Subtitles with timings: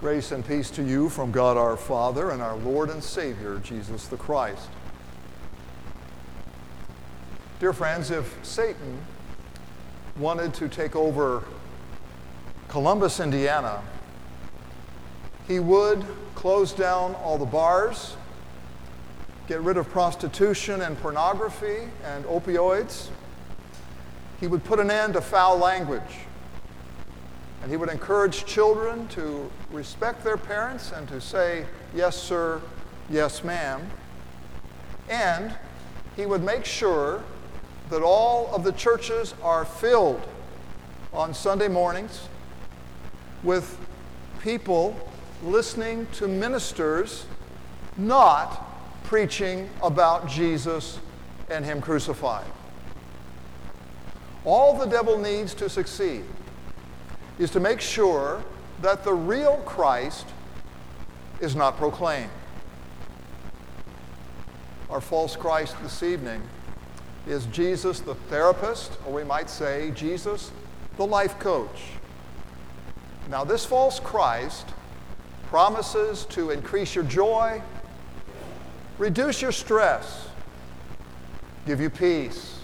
[0.00, 4.06] Grace and peace to you from God our Father and our Lord and Savior, Jesus
[4.06, 4.68] the Christ.
[7.58, 9.00] Dear friends, if Satan
[10.16, 11.42] wanted to take over
[12.68, 13.82] Columbus, Indiana,
[15.48, 16.04] he would
[16.36, 18.16] close down all the bars,
[19.48, 23.08] get rid of prostitution and pornography and opioids.
[24.38, 26.27] He would put an end to foul language
[27.62, 32.60] and he would encourage children to respect their parents and to say, yes, sir,
[33.10, 33.88] yes, ma'am.
[35.08, 35.54] And
[36.16, 37.22] he would make sure
[37.90, 40.20] that all of the churches are filled
[41.12, 42.28] on Sunday mornings
[43.42, 43.78] with
[44.40, 44.96] people
[45.42, 47.24] listening to ministers
[47.96, 48.64] not
[49.04, 50.98] preaching about Jesus
[51.48, 52.46] and Him crucified.
[54.44, 56.24] All the devil needs to succeed
[57.38, 58.42] is to make sure
[58.82, 60.26] that the real Christ
[61.40, 62.30] is not proclaimed.
[64.90, 66.42] Our false Christ this evening
[67.26, 70.50] is Jesus the therapist, or we might say Jesus
[70.96, 71.82] the life coach.
[73.30, 74.66] Now, this false Christ
[75.48, 77.62] promises to increase your joy,
[78.96, 80.28] reduce your stress,
[81.66, 82.58] give you peace,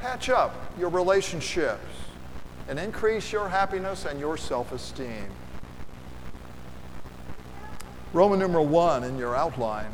[0.00, 1.93] patch up your relationships,
[2.68, 5.28] and increase your happiness and your self esteem.
[8.12, 9.90] Roman numeral one in your outline.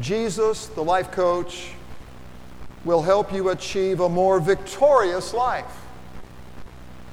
[0.00, 1.72] Jesus, the life coach,
[2.84, 5.84] will help you achieve a more victorious life.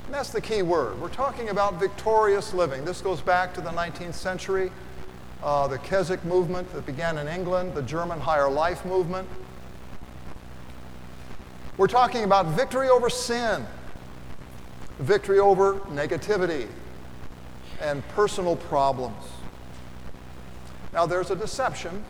[0.06, 1.00] And that's the key word.
[1.02, 2.86] We're talking about victorious living.
[2.86, 4.72] This goes back to the 19th century,
[5.44, 9.28] uh, the Keswick movement that began in England, the German higher life movement.
[11.78, 13.66] We're talking about victory over sin,
[15.00, 16.68] victory over negativity
[17.82, 19.24] and personal problems.
[20.94, 22.04] Now, there's a deception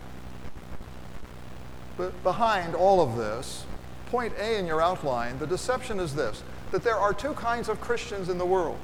[1.98, 3.66] but behind all of this.
[4.08, 7.82] Point A in your outline the deception is this that there are two kinds of
[7.82, 8.80] Christians in the world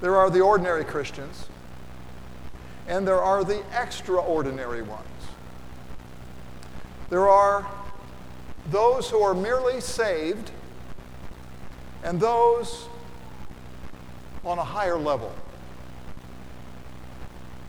[0.00, 1.46] there are the ordinary Christians,
[2.86, 5.02] and there are the extraordinary ones.
[7.08, 7.66] There are
[8.70, 10.50] those who are merely saved
[12.06, 12.86] and those
[14.44, 15.34] on a higher level,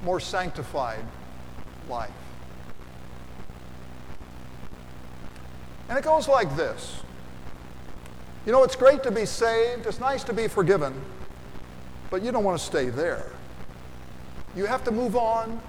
[0.04, 1.04] more sanctified
[1.90, 2.12] life.
[5.90, 7.02] And it goes like this.
[8.46, 10.94] You know, it's great to be saved, it's nice to be forgiven,
[12.12, 13.32] but you don't want to stay there.
[14.56, 15.60] You have to move on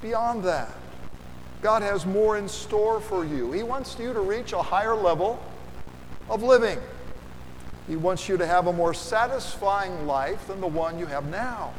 [0.00, 0.70] beyond that.
[1.60, 3.50] God has more in store for you.
[3.50, 5.42] He wants you to reach a higher level
[6.30, 6.78] of living.
[7.88, 11.72] He wants you to have a more satisfying life than the one you have now.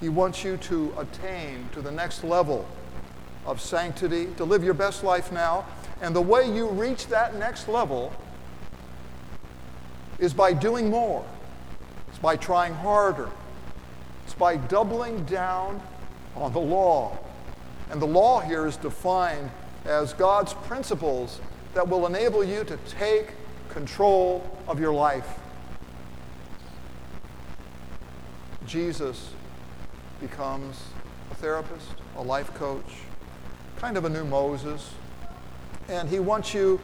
[0.00, 2.66] He wants you to attain to the next level
[3.46, 5.66] of sanctity, to live your best life now.
[6.00, 8.12] And the way you reach that next level
[10.18, 11.24] is by doing more,
[12.08, 13.28] it's by trying harder,
[14.24, 15.80] it's by doubling down
[16.34, 17.16] on the law.
[17.90, 19.50] And the law here is defined
[19.84, 21.40] as God's principles
[21.74, 23.32] that will enable you to take
[23.68, 25.28] control of your life.
[28.66, 29.32] Jesus
[30.20, 30.80] becomes
[31.32, 32.84] a therapist, a life coach,
[33.78, 34.92] kind of a new Moses,
[35.88, 36.78] and he wants you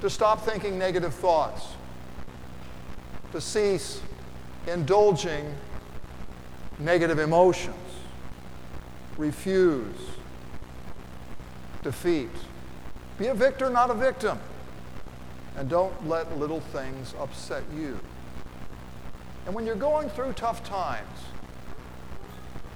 [0.00, 1.66] to stop thinking negative thoughts,
[3.32, 4.00] to cease
[4.68, 5.52] indulging
[6.78, 7.74] negative emotions,
[9.16, 9.96] refuse
[11.82, 12.30] defeat.
[13.18, 14.38] Be a victor, not a victim.
[15.58, 17.98] And don't let little things upset you.
[19.44, 21.18] And when you're going through tough times,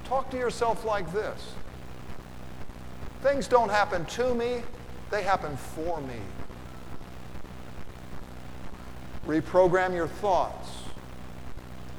[0.03, 1.53] talk to yourself like this
[3.21, 4.63] Things don't happen to me,
[5.11, 6.19] they happen for me.
[9.25, 10.69] Reprogram your thoughts.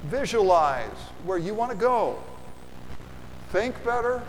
[0.04, 0.90] Visualize
[1.24, 2.22] where you want to go.
[3.52, 4.22] Think better,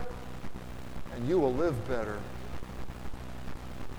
[1.14, 2.18] and you will live better.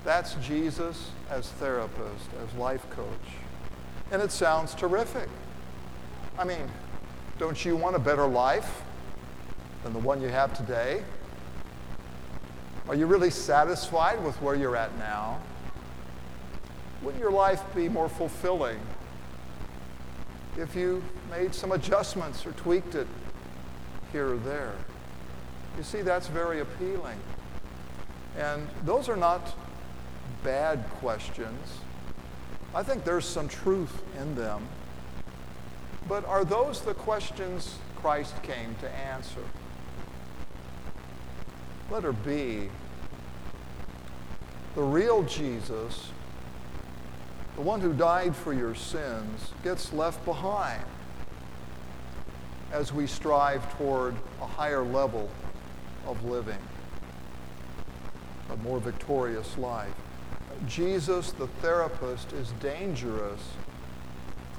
[0.03, 3.05] That's Jesus as therapist, as life coach.
[4.11, 5.29] And it sounds terrific.
[6.37, 6.69] I mean,
[7.39, 8.81] don't you want a better life
[9.83, 11.03] than the one you have today?
[12.87, 15.39] Are you really satisfied with where you're at now?
[17.01, 18.79] Wouldn't your life be more fulfilling
[20.57, 23.07] if you made some adjustments or tweaked it
[24.11, 24.73] here or there?
[25.77, 27.19] You see, that's very appealing.
[28.37, 29.53] And those are not
[30.43, 31.79] bad questions.
[32.73, 34.67] I think there's some truth in them.
[36.07, 39.43] But are those the questions Christ came to answer?
[41.89, 42.69] Letter B.
[44.75, 46.11] The real Jesus,
[47.55, 50.83] the one who died for your sins, gets left behind
[52.71, 55.29] as we strive toward a higher level
[56.05, 56.59] of living,
[58.51, 59.93] a more victorious life.
[60.65, 63.41] Jesus, the therapist, is dangerous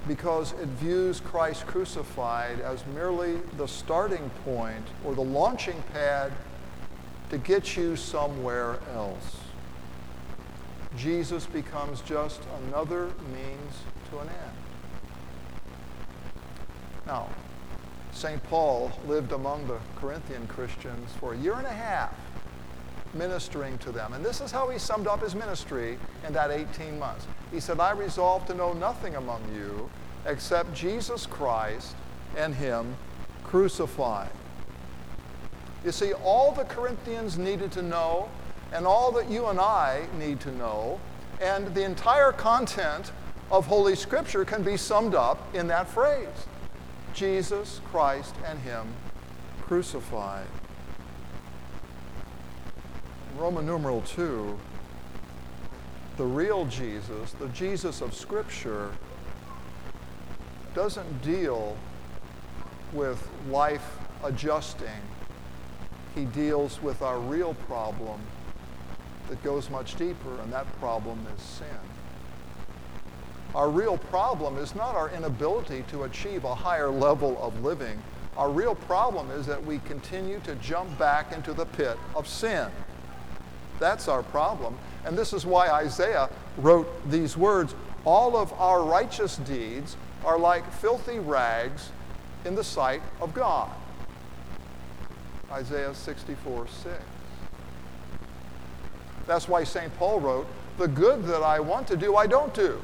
[0.07, 6.33] because it views Christ crucified as merely the starting point or the launching pad
[7.31, 9.37] to get you somewhere else.
[10.97, 13.75] Jesus becomes just another means
[14.11, 14.57] to an end.
[17.07, 17.29] Now,
[18.13, 18.43] St.
[18.45, 22.13] Paul lived among the Corinthian Christians for a year and a half
[23.15, 24.13] ministering to them.
[24.13, 27.27] And this is how he summed up his ministry in that 18 months.
[27.51, 29.89] He said, I resolve to know nothing among you
[30.27, 31.95] except Jesus Christ
[32.37, 32.97] and him
[33.45, 34.31] crucified.
[35.85, 38.29] You see, all the Corinthians needed to know,
[38.73, 41.01] and all that you and I need to know,
[41.41, 43.13] and the entire content
[43.51, 46.27] of Holy Scripture can be summed up in that phrase
[47.15, 48.87] Jesus Christ and him
[49.63, 50.47] crucified.
[53.39, 54.59] Roman numeral 2,
[56.17, 58.91] the real Jesus, the Jesus of Scripture,
[60.75, 61.77] doesn't deal
[62.93, 64.89] with life adjusting.
[66.17, 68.21] He deals with our real problem
[69.29, 71.67] that goes much deeper, and that problem is sin.
[73.55, 78.03] Our real problem is not our inability to achieve a higher level of living.
[78.37, 82.69] Our real problem is that we continue to jump back into the pit of sin.
[83.79, 84.77] That's our problem.
[85.05, 90.71] And this is why Isaiah wrote these words All of our righteous deeds are like
[90.75, 91.91] filthy rags
[92.45, 93.71] in the sight of God.
[95.51, 96.95] Isaiah 64 6.
[99.27, 99.95] That's why St.
[99.99, 100.47] Paul wrote,
[100.79, 102.81] The good that I want to do, I don't do.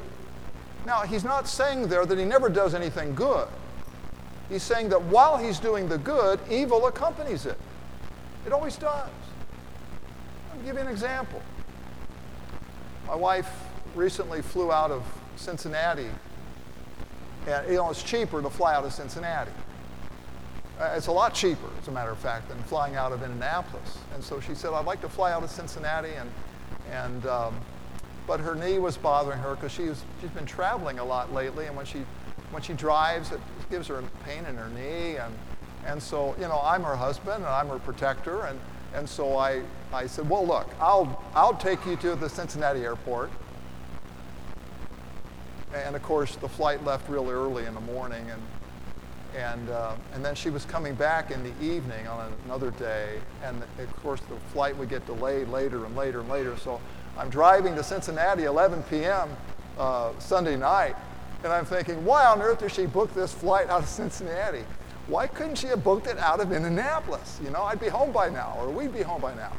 [0.85, 3.47] Now, he's not saying there that he never does anything good.
[4.49, 7.57] He's saying that while he's doing the good, evil accompanies it.
[8.45, 9.09] It always does.
[10.65, 11.43] Give you an example.
[13.05, 13.47] My wife
[13.93, 15.03] recently flew out of
[15.35, 16.09] Cincinnati.
[17.47, 19.51] And, you know, it's cheaper to fly out of Cincinnati.
[20.79, 23.99] Uh, it's a lot cheaper, as a matter of fact, than flying out of Indianapolis.
[24.15, 26.13] And so she said, I'd like to fly out of Cincinnati.
[26.13, 26.31] And,
[26.91, 27.59] and, um,
[28.25, 31.67] but her knee was bothering her because she's, she's been traveling a lot lately.
[31.67, 31.99] And when she,
[32.49, 33.39] when she drives, it
[33.69, 35.17] gives her a pain in her knee.
[35.17, 35.35] And,
[35.85, 38.45] and so, you know, I'm her husband and I'm her protector.
[38.45, 38.59] And,
[38.95, 39.61] and so I,
[39.93, 43.29] I said, well, look, I'll, I'll take you to the Cincinnati airport.
[45.73, 48.25] And of course, the flight left really early in the morning.
[48.31, 48.41] And,
[49.35, 53.19] and, uh, and then she was coming back in the evening on another day.
[53.43, 56.55] And of course, the flight would get delayed later and later and later.
[56.55, 56.79] So
[57.17, 59.29] I'm driving to Cincinnati 11 p.m.
[59.77, 60.95] Uh, Sunday night.
[61.43, 64.63] And I'm thinking, why on earth did she book this flight out of Cincinnati?
[65.07, 67.39] Why couldn't she have booked it out of Indianapolis?
[67.43, 69.51] You know, I'd be home by now, or we'd be home by now.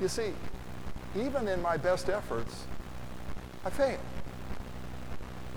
[0.00, 0.32] You see,
[1.16, 2.64] even in my best efforts,
[3.64, 4.00] I fail.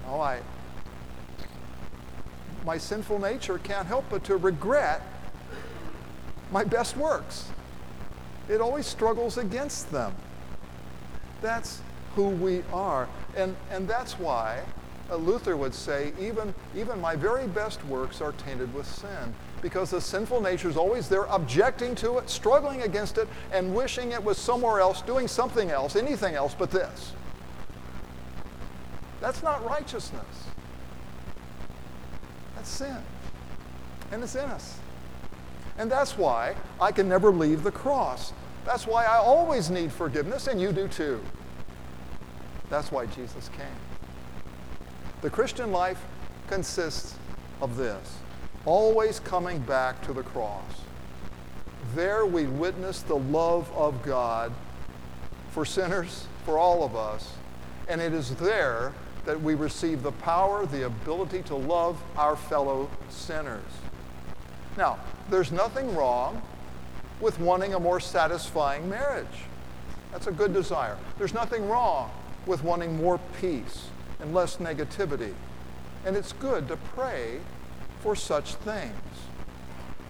[0.07, 0.39] Oh, I,
[2.63, 5.01] my sinful nature can't help but to regret
[6.51, 7.49] my best works.
[8.47, 10.13] It always struggles against them.
[11.42, 11.81] That's
[12.16, 13.09] who we are.
[13.35, 14.61] And, and that's why
[15.12, 19.33] Luther would say, even, even my very best works are tainted with sin.
[19.62, 24.12] Because the sinful nature is always there, objecting to it, struggling against it, and wishing
[24.12, 27.14] it was somewhere else, doing something else, anything else but this.
[29.21, 30.26] That's not righteousness.
[32.56, 32.97] That's sin.
[34.12, 34.80] And it's in us.
[35.78, 38.33] And that's why I can never leave the cross.
[38.66, 41.21] That's why I always need forgiveness, and you do too.
[42.69, 43.84] That's why Jesus came.
[45.25, 45.99] The Christian life
[46.45, 47.15] consists
[47.59, 48.19] of this
[48.63, 50.83] always coming back to the cross.
[51.95, 54.53] There we witness the love of God
[55.49, 57.33] for sinners, for all of us,
[57.87, 58.94] and it is there
[59.25, 63.65] that we receive the power, the ability to love our fellow sinners.
[64.77, 64.99] Now,
[65.31, 66.39] there's nothing wrong
[67.19, 69.25] with wanting a more satisfying marriage.
[70.11, 70.99] That's a good desire.
[71.17, 72.11] There's nothing wrong
[72.45, 73.87] with wanting more peace
[74.19, 75.34] and less negativity.
[76.06, 77.40] And it's good to pray
[78.02, 78.94] for such things.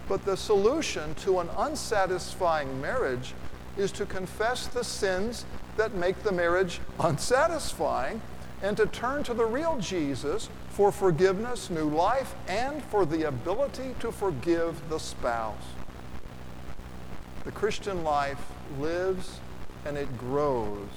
[0.08, 3.34] But the solution to an unsatisfying marriage
[3.76, 5.44] is to confess the sins
[5.76, 8.20] that make the marriage unsatisfying
[8.62, 13.94] and to turn to the real Jesus for forgiveness, new life, and for the ability
[14.00, 15.54] to forgive the spouse.
[17.44, 18.40] The Christian life
[18.78, 19.40] lives
[19.84, 20.88] and it grows,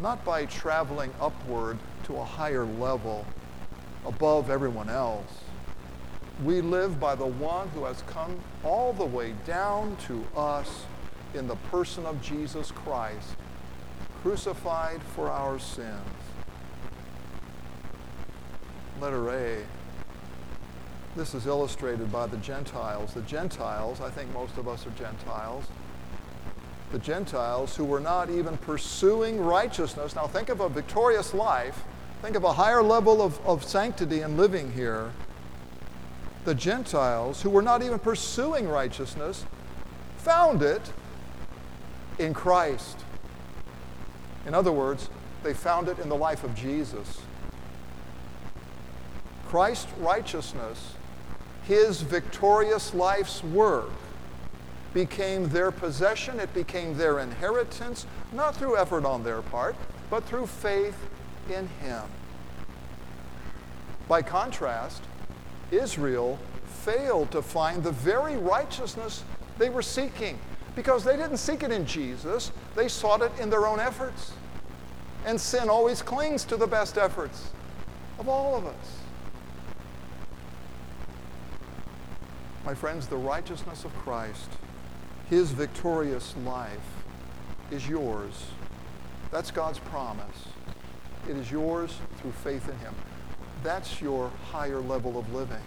[0.00, 3.26] not by traveling upward to a higher level
[4.06, 5.30] above everyone else.
[6.44, 10.84] We live by the one who has come all the way down to us
[11.34, 13.34] in the person of Jesus Christ,
[14.22, 15.98] crucified for our sins.
[19.00, 19.58] Letter A.
[21.16, 23.14] This is illustrated by the Gentiles.
[23.14, 25.64] The Gentiles, I think most of us are Gentiles,
[26.92, 30.14] the Gentiles who were not even pursuing righteousness.
[30.14, 31.84] Now think of a victorious life,
[32.22, 35.12] think of a higher level of, of sanctity and living here.
[36.44, 39.44] The Gentiles who were not even pursuing righteousness
[40.18, 40.92] found it
[42.18, 42.98] in Christ.
[44.46, 45.10] In other words,
[45.42, 47.20] they found it in the life of Jesus.
[49.46, 50.94] Christ's righteousness,
[51.64, 53.90] his victorious life's work,
[54.94, 59.76] became their possession, it became their inheritance, not through effort on their part,
[60.10, 60.96] but through faith
[61.50, 62.02] in him.
[64.08, 65.02] By contrast,
[65.70, 69.24] Israel failed to find the very righteousness
[69.58, 70.38] they were seeking
[70.74, 74.32] because they didn't seek it in Jesus, they sought it in their own efforts.
[75.26, 77.50] And sin always clings to the best efforts
[78.18, 78.98] of all of us.
[82.64, 84.48] My friends, the righteousness of Christ,
[85.30, 86.78] his victorious life,
[87.70, 88.46] is yours.
[89.30, 90.48] That's God's promise.
[91.28, 92.94] It is yours through faith in him.
[93.62, 95.62] That's your higher level of living.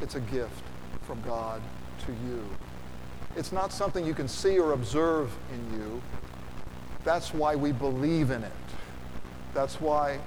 [0.00, 0.62] It's a gift
[1.02, 1.62] from God
[2.06, 2.44] to you.
[3.36, 6.02] It's not something you can see or observe in you.
[7.04, 8.52] That's why we believe in it.
[9.54, 10.18] That's why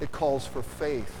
[0.00, 1.14] it calls for faith.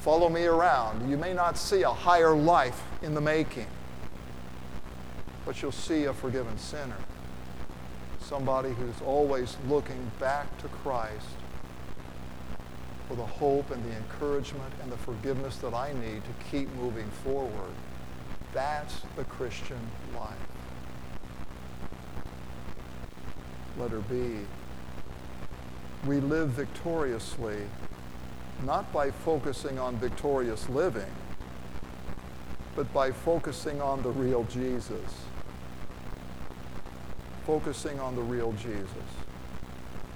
[0.00, 1.10] Follow me around.
[1.10, 3.66] You may not see a higher life in the making,
[5.44, 6.96] but you'll see a forgiven sinner.
[8.18, 11.26] Somebody who's always looking back to Christ
[13.08, 17.10] for the hope and the encouragement and the forgiveness that I need to keep moving
[17.22, 17.74] forward.
[18.54, 19.80] That's the Christian
[20.16, 20.32] life.
[23.76, 24.46] Let Letter B.
[26.06, 27.58] We live victoriously
[28.64, 31.10] not by focusing on victorious living,
[32.76, 35.24] but by focusing on the real Jesus.
[37.46, 38.88] Focusing on the real Jesus.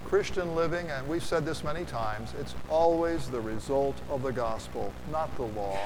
[0.05, 4.93] Christian living, and we've said this many times, it's always the result of the gospel,
[5.11, 5.79] not the law.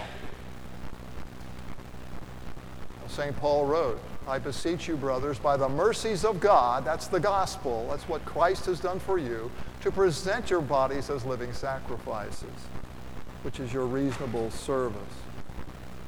[3.09, 3.35] St.
[3.39, 8.07] Paul wrote, I beseech you, brothers, by the mercies of God, that's the gospel, that's
[8.09, 9.51] what Christ has done for you,
[9.83, 12.69] to present your bodies as living sacrifices,
[13.43, 14.97] which is your reasonable service.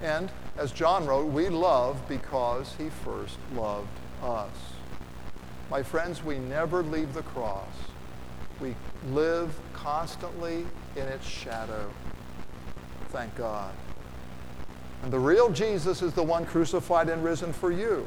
[0.02, 3.88] And as John wrote, we love because he first loved
[4.22, 4.50] us.
[5.70, 7.68] My friends, we never leave the cross
[8.60, 8.74] we
[9.10, 11.90] live constantly in its shadow.
[13.08, 13.72] Thank God.
[15.02, 18.06] And the real Jesus is the one crucified and risen for you.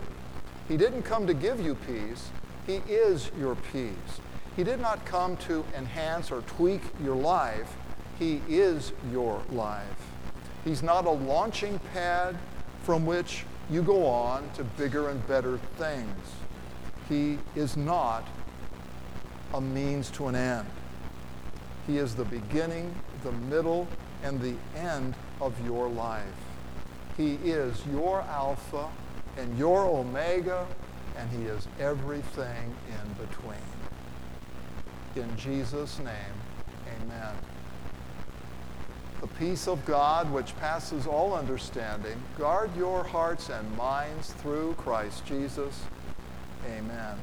[0.68, 2.30] He didn't come to give you peace.
[2.68, 4.22] He is your peace.
[4.56, 7.76] He did not come to enhance or tweak your life.
[8.20, 9.86] He is your life.
[10.64, 12.38] He's not a launching pad
[12.84, 16.18] from which you go on to bigger and better things.
[17.10, 18.28] He is not
[19.54, 20.68] a means to an end.
[21.88, 22.94] He is the beginning,
[23.24, 23.88] the middle,
[24.24, 26.24] and the end of your life.
[27.18, 28.90] He is your Alpha
[29.38, 30.66] and your Omega,
[31.18, 33.73] and He is everything in between.
[35.16, 36.36] In Jesus' name,
[36.88, 37.36] amen.
[39.22, 45.24] The peace of God, which passes all understanding, guard your hearts and minds through Christ
[45.26, 45.84] Jesus.
[46.66, 47.18] Amen.